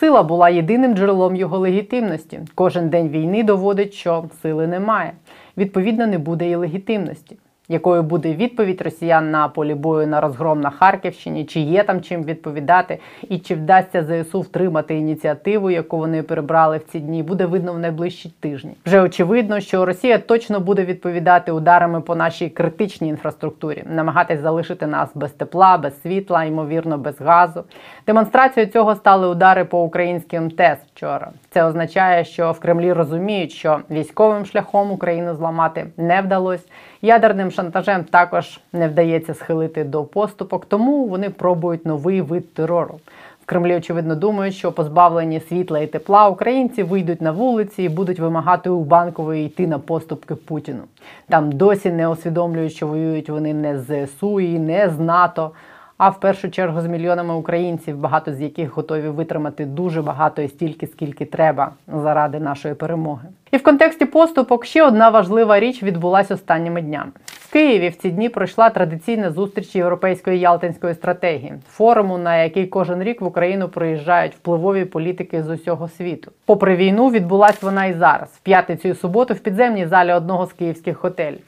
Сила 0.00 0.22
була 0.22 0.48
єдиним 0.48 0.94
джерелом 0.94 1.36
його 1.36 1.58
легітимності. 1.58 2.40
Кожен 2.54 2.88
день 2.88 3.08
війни 3.08 3.42
доводить, 3.42 3.94
що 3.94 4.24
сили 4.42 4.66
немає. 4.66 5.12
Відповідно, 5.56 6.06
не 6.06 6.18
буде 6.18 6.50
і 6.50 6.54
легітимності. 6.54 7.36
Якою 7.70 8.02
буде 8.02 8.34
відповідь 8.34 8.82
росіян 8.82 9.30
на 9.30 9.48
полі 9.48 9.74
бою 9.74 10.06
на 10.06 10.20
розгром 10.20 10.60
на 10.60 10.70
Харківщині? 10.70 11.44
Чи 11.44 11.60
є 11.60 11.84
там 11.84 12.00
чим 12.00 12.24
відповідати, 12.24 12.98
і 13.28 13.38
чи 13.38 13.54
вдасться 13.54 14.04
ЗСУ 14.04 14.40
втримати 14.40 14.94
ініціативу, 14.94 15.70
яку 15.70 15.98
вони 15.98 16.22
перебрали 16.22 16.78
в 16.78 16.84
ці 16.84 17.00
дні, 17.00 17.22
буде 17.22 17.46
видно 17.46 17.72
в 17.72 17.78
найближчі 17.78 18.32
тижні. 18.40 18.76
Вже 18.86 19.00
очевидно, 19.00 19.60
що 19.60 19.84
Росія 19.84 20.18
точно 20.18 20.60
буде 20.60 20.84
відповідати 20.84 21.52
ударами 21.52 22.00
по 22.00 22.14
нашій 22.14 22.48
критичній 22.48 23.08
інфраструктурі, 23.08 23.84
намагатись 23.86 24.40
залишити 24.40 24.86
нас 24.86 25.10
без 25.14 25.30
тепла, 25.30 25.78
без 25.78 26.02
світла, 26.02 26.44
ймовірно, 26.44 26.98
без 26.98 27.20
газу. 27.20 27.64
Демонстрацією 28.06 28.72
цього 28.72 28.94
стали 28.94 29.28
удари 29.28 29.64
по 29.64 29.82
українським 29.82 30.50
ТЕС 30.50 30.78
вчора. 30.94 31.30
Це 31.50 31.64
означає, 31.64 32.24
що 32.24 32.52
в 32.52 32.60
Кремлі 32.60 32.92
розуміють, 32.92 33.52
що 33.52 33.80
військовим 33.90 34.46
шляхом 34.46 34.90
Україну 34.90 35.34
зламати 35.34 35.86
не 35.96 36.20
вдалося. 36.20 36.64
Ядерним 37.02 37.50
шантажем 37.50 38.04
також 38.04 38.60
не 38.72 38.88
вдається 38.88 39.34
схилити 39.34 39.84
до 39.84 40.04
поступок, 40.04 40.64
тому 40.64 41.06
вони 41.06 41.30
пробують 41.30 41.86
новий 41.86 42.20
вид 42.20 42.54
терору. 42.54 43.00
В 43.42 43.46
Кремлі 43.46 43.76
очевидно 43.76 44.14
думають, 44.14 44.54
що 44.54 44.72
позбавлені 44.72 45.40
світла 45.40 45.78
і 45.78 45.86
тепла 45.86 46.28
українці 46.28 46.82
вийдуть 46.82 47.20
на 47.20 47.30
вулиці 47.30 47.82
і 47.82 47.88
будуть 47.88 48.18
вимагати 48.18 48.70
у 48.70 48.84
банкової 48.84 49.46
йти 49.46 49.66
на 49.66 49.78
поступки 49.78 50.34
Путіну. 50.34 50.82
Там 51.28 51.52
досі 51.52 51.90
не 51.90 52.08
усвідомлюють, 52.08 52.72
що 52.72 52.86
воюють 52.86 53.30
вони 53.30 53.54
не 53.54 53.78
з 53.78 54.06
ЗСУ 54.06 54.40
і 54.40 54.58
не 54.58 54.90
з 54.90 54.98
НАТО. 54.98 55.50
А 55.98 56.08
в 56.08 56.20
першу 56.20 56.50
чергу 56.50 56.80
з 56.80 56.86
мільйонами 56.86 57.34
українців, 57.34 57.96
багато 57.96 58.32
з 58.32 58.40
яких 58.40 58.72
готові 58.72 59.08
витримати 59.08 59.64
дуже 59.64 60.02
багато 60.02 60.42
і 60.42 60.48
стільки, 60.48 60.86
скільки 60.86 61.24
треба 61.24 61.70
заради 61.88 62.40
нашої 62.40 62.74
перемоги. 62.74 63.28
І 63.50 63.56
в 63.56 63.62
контексті 63.62 64.04
поступок 64.04 64.64
ще 64.64 64.82
одна 64.82 65.08
важлива 65.08 65.60
річ 65.60 65.82
відбулася 65.82 66.34
останніми 66.34 66.82
днями. 66.82 67.10
В 67.26 67.52
Києві 67.52 67.88
в 67.88 67.96
ці 67.96 68.10
дні 68.10 68.28
пройшла 68.28 68.70
традиційна 68.70 69.30
зустріч 69.30 69.76
європейської 69.76 70.40
ялтинської 70.40 70.94
стратегії, 70.94 71.54
форуму, 71.70 72.18
на 72.18 72.42
який 72.42 72.66
кожен 72.66 73.02
рік 73.02 73.20
в 73.20 73.24
Україну 73.24 73.68
приїжджають 73.68 74.34
впливові 74.34 74.84
політики 74.84 75.42
з 75.42 75.50
усього 75.50 75.88
світу. 75.88 76.32
Попри 76.46 76.76
війну, 76.76 77.10
відбулась 77.10 77.62
вона 77.62 77.86
і 77.86 77.92
зараз, 77.92 78.28
в 78.28 78.40
п'ятницю 78.40 78.88
і 78.88 78.94
суботу, 78.94 79.34
в 79.34 79.38
підземній 79.38 79.86
залі 79.86 80.12
одного 80.12 80.46
з 80.46 80.52
київських 80.52 81.02
готелів. 81.02 81.40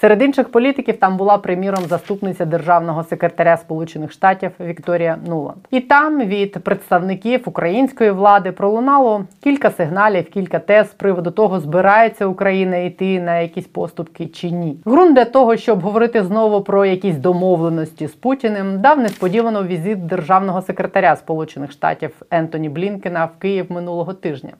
Серед 0.00 0.22
інших 0.22 0.48
політиків 0.48 0.96
там 0.96 1.16
була 1.16 1.38
приміром 1.38 1.84
заступниця 1.84 2.44
державного 2.44 3.04
секретаря 3.04 3.56
Сполучених 3.56 4.12
Штатів 4.12 4.50
Вікторія 4.60 5.18
Нуланд. 5.26 5.58
І 5.70 5.80
там 5.80 6.20
від 6.20 6.52
представників 6.52 7.42
української 7.44 8.10
влади 8.10 8.52
пролунало 8.52 9.24
кілька 9.42 9.70
сигналів, 9.70 10.30
кілька 10.30 10.58
тез 10.58 10.90
з 10.90 10.94
приводу 10.94 11.30
того, 11.30 11.60
збирається 11.60 12.26
Україна 12.26 12.76
йти 12.76 13.20
на 13.20 13.38
якісь 13.38 13.66
поступки 13.66 14.26
чи 14.26 14.50
ні. 14.50 14.76
Грунт 14.84 15.14
для 15.14 15.24
того, 15.24 15.56
щоб 15.56 15.80
говорити 15.80 16.24
знову 16.24 16.60
про 16.60 16.84
якісь 16.84 17.16
домовленості 17.16 18.06
з 18.06 18.12
Путіним, 18.14 18.80
дав 18.80 18.98
несподівано 18.98 19.64
візит 19.64 20.06
державного 20.06 20.62
секретаря 20.62 21.16
Сполучених 21.16 21.72
Штатів 21.72 22.10
Ентоні 22.30 22.68
Блінкена 22.68 23.24
в 23.24 23.40
Київ 23.40 23.66
минулого 23.68 24.12
тижня. 24.12 24.50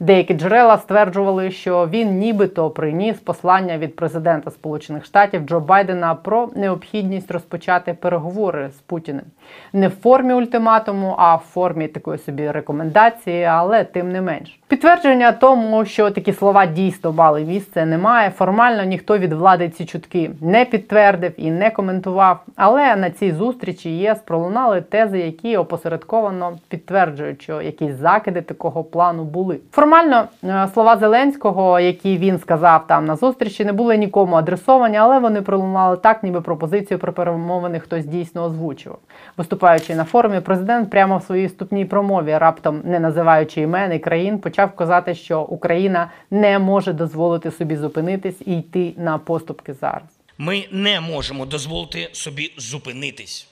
Деякі 0.00 0.34
джерела 0.34 0.78
стверджували, 0.78 1.50
що 1.50 1.88
він 1.92 2.18
нібито 2.18 2.70
приніс 2.70 3.16
послання 3.16 3.78
від 3.78 3.96
президента 3.96 4.50
Сполучених 4.50 4.83
Штатів 5.04 5.46
Джо 5.46 5.60
Байдена 5.60 6.14
про 6.14 6.48
необхідність 6.56 7.30
розпочати 7.30 7.94
переговори 7.94 8.70
з 8.70 8.80
Путіним 8.80 9.24
не 9.72 9.88
в 9.88 9.90
формі 9.90 10.34
ультиматуму, 10.34 11.14
а 11.18 11.34
в 11.34 11.38
формі 11.38 11.88
такої 11.88 12.18
собі 12.18 12.50
рекомендації, 12.50 13.44
але 13.44 13.84
тим 13.84 14.12
не 14.12 14.20
менш. 14.20 14.60
Підтвердження 14.68 15.32
тому, 15.32 15.84
що 15.84 16.10
такі 16.10 16.32
слова 16.32 16.66
дійсно 16.66 17.12
мали 17.12 17.44
місце, 17.44 17.86
немає. 17.86 18.30
Формально 18.30 18.84
ніхто 18.84 19.18
від 19.18 19.32
влади 19.32 19.68
ці 19.68 19.84
чутки 19.84 20.30
не 20.40 20.64
підтвердив 20.64 21.32
і 21.36 21.50
не 21.50 21.70
коментував. 21.70 22.40
Але 22.56 22.96
на 22.96 23.10
цій 23.10 23.32
зустрічі 23.32 23.90
ЄС 23.90 24.18
пролунали 24.18 24.80
тези, 24.80 25.18
які 25.18 25.56
опосередковано 25.56 26.58
підтверджують, 26.68 27.42
що 27.42 27.62
якісь 27.62 27.94
закиди 27.94 28.40
такого 28.42 28.84
плану 28.84 29.24
були. 29.24 29.58
Формально 29.72 30.24
е, 30.44 30.68
слова 30.74 30.96
Зеленського, 30.96 31.80
які 31.80 32.18
він 32.18 32.38
сказав 32.38 32.86
там 32.86 33.06
на 33.06 33.16
зустрічі, 33.16 33.64
не 33.64 33.72
були 33.72 33.96
нікому 33.96 34.36
адресовані. 34.36 34.73
Спростовані, 34.74 34.96
але 34.96 35.18
вони 35.18 35.42
пролунали 35.42 35.96
так, 35.96 36.22
ніби 36.22 36.40
пропозицію 36.40 36.98
про 36.98 37.12
перемовини 37.12 37.80
хтось 37.80 38.04
дійсно 38.04 38.44
озвучував. 38.44 38.98
Виступаючи 39.36 39.94
на 39.94 40.04
форумі, 40.04 40.40
президент 40.40 40.90
прямо 40.90 41.18
в 41.18 41.22
своїй 41.22 41.46
вступній 41.46 41.84
промові, 41.84 42.38
раптом 42.38 42.82
не 42.84 43.00
називаючи 43.00 43.60
імен 43.60 43.92
і 43.92 43.98
країн, 43.98 44.38
почав 44.38 44.76
казати, 44.76 45.14
що 45.14 45.42
Україна 45.42 46.10
не 46.30 46.58
може 46.58 46.92
дозволити 46.92 47.50
собі 47.50 47.76
зупинитись 47.76 48.40
і 48.46 48.58
йти 48.58 48.94
на 48.96 49.18
поступки 49.18 49.74
зараз. 49.74 50.08
Ми 50.38 50.64
не 50.70 51.00
можемо 51.00 51.46
дозволити 51.46 52.08
собі 52.12 52.52
зупинитись. 52.58 53.48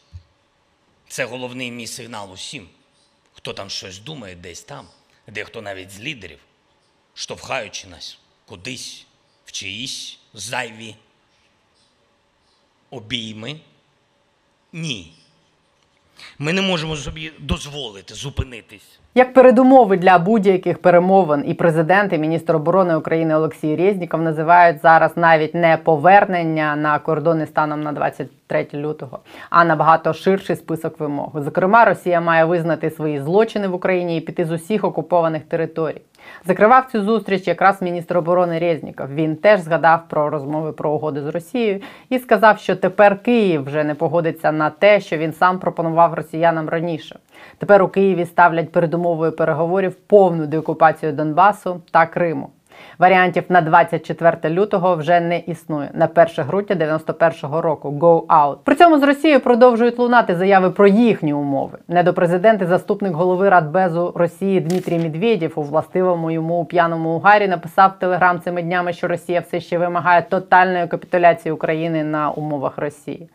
Це 1.09 1.25
головний 1.25 1.71
мій 1.71 1.87
сигнал 1.87 2.33
усім, 2.33 2.69
хто 3.33 3.53
там 3.53 3.71
щось 3.71 3.99
думає 3.99 4.35
десь 4.35 4.63
там, 4.63 4.87
дехто 5.29 5.63
навіть 5.63 5.91
з 5.91 6.01
лідерів, 6.01 6.39
штовхаючи 7.15 7.89
нас 7.89 8.19
кудись 8.47 9.07
в 9.45 9.53
чиїсь 9.53 10.19
зайві 10.35 10.95
обійми. 12.93 13.57
Ні. 14.73 15.13
Ми 16.39 16.53
не 16.53 16.63
можемо 16.63 16.97
собі 16.97 17.33
дозволити 17.39 18.15
зупинитись. 18.15 18.99
Як 19.15 19.35
передумови 19.35 19.97
для 19.97 20.19
будь-яких 20.19 20.79
перемовин 20.79 21.45
і 21.47 21.55
президент, 21.55 22.13
і 22.13 22.19
міністр 22.19 22.57
оборони 22.57 22.97
України 22.97 23.35
Олексій 23.35 23.77
Резніков 23.77 24.23
називають 24.23 24.83
зараз 24.83 25.17
навіть 25.17 25.55
не 25.55 25.77
повернення 25.77 26.77
на 26.77 26.99
кордони 26.99 27.47
станом 27.47 27.83
на 27.83 27.93
23 27.93 28.67
лютого, 28.75 29.19
а 29.51 29.65
набагато 29.65 30.13
ширший 30.13 30.57
список 30.57 31.01
вимог. 31.01 31.31
Зокрема, 31.35 31.85
Росія 31.85 32.21
має 32.21 32.45
визнати 32.45 32.91
свої 32.91 33.21
злочини 33.21 33.69
в 33.69 33.75
Україні 33.75 34.19
і 34.19 34.21
піти 34.21 34.45
з 34.45 34.51
усіх 34.51 34.85
окупованих 34.85 35.43
територій. 35.43 36.01
Закривав 36.45 36.87
цю 36.93 37.03
зустріч 37.03 37.47
якраз 37.47 37.83
міністр 37.83 38.19
оборони 38.19 38.59
Резніков. 38.59 39.15
Він 39.15 39.37
теж 39.37 39.61
згадав 39.61 40.01
про 40.09 40.31
розмови 40.31 40.73
про 40.73 40.91
угоди 40.91 41.23
з 41.23 41.27
Росією 41.27 41.81
і 42.09 42.19
сказав, 42.19 42.59
що 42.59 42.77
тепер 42.77 43.23
Київ 43.23 43.65
вже 43.65 43.85
не 43.85 43.95
погодиться 43.95 44.53
на 44.53 44.71
те, 44.71 45.01
що 45.01 45.17
він 45.17 45.33
сам 45.33 45.59
пропонував 45.59 46.15
росіянам 46.15 46.69
раніше. 46.69 47.19
Тепер 47.59 47.83
у 47.83 47.89
Києві 47.89 48.27
ставлять 48.27 48.73
передумовою 48.73 49.33
переговорів 49.33 49.95
повну 49.95 50.47
деокупацію 50.47 51.13
Донбасу 51.13 51.83
та 51.91 52.07
Криму. 52.07 52.51
Варіантів 52.99 53.45
на 53.49 53.61
24 53.61 54.55
лютого 54.55 54.97
вже 54.97 55.21
не 55.21 55.39
існує 55.39 55.91
на 55.95 56.07
1 56.07 56.27
грудня 56.37 56.77
91-го 56.77 57.61
року. 57.61 57.91
Go 57.91 58.27
out. 58.27 58.57
При 58.65 58.75
цьому 58.75 58.99
з 58.99 59.03
Росією 59.03 59.41
продовжують 59.41 59.99
лунати 59.99 60.37
заяви 60.37 60.71
про 60.71 60.87
їхні 60.87 61.35
умови. 61.35 61.79
Недопрезидент 61.89 62.63
і 62.63 62.65
заступник 62.65 63.13
голови 63.13 63.49
Радбезу 63.49 64.13
Росії 64.15 64.61
Дмитрій 64.61 64.99
Медведєв 64.99 65.53
у 65.57 65.63
властивому 65.63 66.31
йому 66.31 66.65
п'яному 66.65 67.11
угарі 67.11 67.49
написав 67.49 67.99
телеграм 67.99 68.41
цими 68.41 68.63
днями, 68.63 68.93
що 68.93 69.09
Росія 69.09 69.41
все 69.41 69.61
ще 69.61 69.79
вимагає 69.79 70.23
тотальної 70.23 70.87
капітуляції 70.87 71.53
України 71.53 72.05
на 72.05 72.31
умовах 72.31 72.79
Росії. 72.79 73.29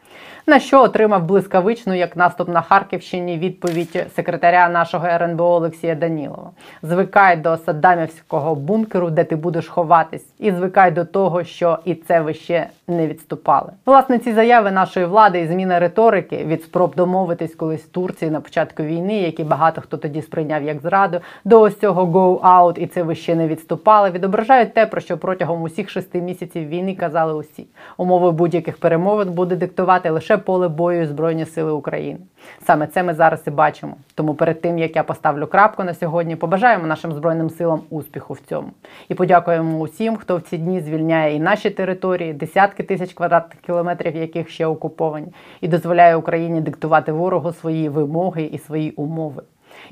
На 0.49 0.59
що 0.59 0.81
отримав 0.83 1.23
блискавичну, 1.23 1.93
як 1.93 2.17
наступ 2.17 2.49
на 2.49 2.61
Харківщині, 2.61 3.37
відповідь 3.37 4.05
секретаря 4.15 4.69
нашого 4.69 5.07
РНБО 5.07 5.43
Олексія 5.43 5.95
Данілова. 5.95 6.51
Звикай 6.83 7.37
до 7.37 7.57
саддамівського 7.57 8.55
бункеру, 8.55 9.09
де 9.09 9.23
ти 9.23 9.35
будеш 9.35 9.67
ховатись, 9.67 10.25
і 10.39 10.51
звикай 10.51 10.91
до 10.91 11.05
того, 11.05 11.43
що 11.43 11.79
і 11.85 11.95
це 11.95 12.21
ви 12.21 12.33
ще 12.33 12.67
не 12.87 13.07
відступали. 13.07 13.71
Власне, 13.85 14.19
ці 14.19 14.33
заяви 14.33 14.71
нашої 14.71 15.05
влади 15.05 15.39
і 15.39 15.47
зміна 15.47 15.79
риторики 15.79 16.45
від 16.45 16.63
спроб 16.63 16.95
домовитись 16.95 17.55
колись 17.55 17.83
Турції 17.83 18.31
на 18.31 18.41
початку 18.41 18.83
війни, 18.83 19.17
які 19.21 19.43
багато 19.43 19.81
хто 19.81 19.97
тоді 19.97 20.21
сприйняв 20.21 20.63
як 20.63 20.81
зраду, 20.81 21.19
до 21.45 21.61
ось 21.61 21.79
цього 21.79 22.05
go 22.05 22.39
out, 22.39 22.79
і 22.79 22.87
це 22.87 23.03
ви 23.03 23.15
ще 23.15 23.35
не 23.35 23.47
відступали, 23.47 24.09
відображають 24.09 24.73
те, 24.73 24.85
про 24.85 25.01
що 25.01 25.17
протягом 25.17 25.61
усіх 25.61 25.89
шести 25.89 26.21
місяців 26.21 26.67
війни 26.67 26.95
казали 26.95 27.33
усі. 27.33 27.67
Умови 27.97 28.31
будь-яких 28.31 28.77
перемовин 28.77 29.31
буде 29.31 29.55
диктувати 29.55 30.09
лише 30.09 30.36
поле 30.37 30.67
бою 30.67 31.07
Збройні 31.07 31.45
Сили 31.45 31.71
України. 31.71 32.19
Саме 32.65 32.87
це 32.87 33.03
ми 33.03 33.13
зараз 33.13 33.43
і 33.47 33.49
бачимо. 33.49 33.95
Тому 34.15 34.33
перед 34.33 34.61
тим 34.61 34.79
як 34.79 34.95
я 34.95 35.03
поставлю 35.03 35.47
крапку 35.47 35.83
на 35.83 35.93
сьогодні, 35.93 36.35
побажаємо 36.35 36.87
нашим 36.87 37.11
збройним 37.11 37.49
силам 37.49 37.81
успіху 37.89 38.33
в 38.33 38.39
цьому 38.39 38.71
і 39.09 39.13
подякуємо 39.13 39.79
усім, 39.79 40.17
хто 40.17 40.37
в 40.37 40.41
ці 40.41 40.57
дні 40.57 40.81
звільняє 40.81 41.35
і 41.35 41.39
наші 41.39 41.69
території, 41.69 42.33
десятки 42.33 42.83
тисяч 42.83 43.13
квадратних 43.13 43.61
кілометрів, 43.61 44.15
яких 44.15 44.49
ще 44.49 44.65
окуповані, 44.65 45.27
і 45.61 45.67
дозволяє 45.67 46.15
Україні 46.15 46.61
диктувати 46.61 47.11
ворогу 47.11 47.53
свої 47.53 47.89
вимоги 47.89 48.43
і 48.43 48.57
свої 48.57 48.91
умови. 48.91 49.43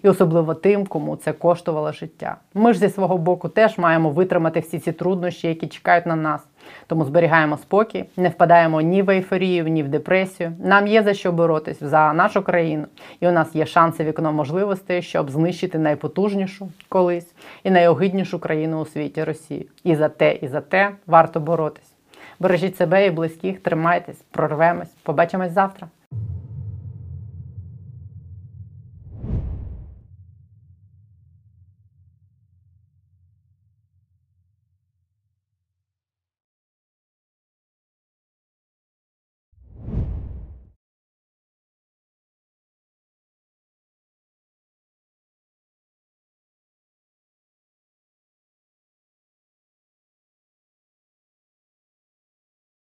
І 0.03 0.09
особливо 0.09 0.53
тим, 0.53 0.85
кому 0.85 1.15
це 1.15 1.33
коштувало 1.33 1.91
життя. 1.91 2.37
Ми 2.53 2.73
ж 2.73 2.79
зі 2.79 2.89
свого 2.89 3.17
боку 3.17 3.49
теж 3.49 3.77
маємо 3.77 4.09
витримати 4.09 4.59
всі 4.59 4.79
ці 4.79 4.91
труднощі, 4.91 5.47
які 5.47 5.67
чекають 5.67 6.05
на 6.05 6.15
нас. 6.15 6.41
Тому 6.87 7.05
зберігаємо 7.05 7.57
спокій, 7.57 8.05
не 8.17 8.29
впадаємо 8.29 8.81
ні 8.81 9.01
в 9.01 9.09
ейфорію, 9.09 9.67
ні 9.67 9.83
в 9.83 9.87
депресію. 9.87 10.53
Нам 10.59 10.87
є 10.87 11.03
за 11.03 11.13
що 11.13 11.31
боротись 11.31 11.83
за 11.83 12.13
нашу 12.13 12.41
країну, 12.41 12.85
і 13.19 13.27
у 13.27 13.31
нас 13.31 13.55
є 13.55 13.65
шанси 13.65 14.03
вікно 14.03 14.33
можливостей, 14.33 15.01
щоб 15.01 15.31
знищити 15.31 15.79
найпотужнішу 15.79 16.69
колись 16.89 17.33
і 17.63 17.71
найогиднішу 17.71 18.39
країну 18.39 18.81
у 18.81 18.85
світі 18.85 19.23
Росію. 19.23 19.65
І 19.83 19.95
за 19.95 20.09
те, 20.09 20.33
і 20.33 20.47
за 20.47 20.61
те 20.61 20.91
варто 21.07 21.39
боротись. 21.39 21.91
Бережіть 22.39 22.77
себе 22.77 23.07
і 23.07 23.11
близьких, 23.11 23.59
тримайтесь, 23.59 24.21
прорвемось. 24.31 24.89
Побачимось 25.03 25.51
завтра. 25.51 25.87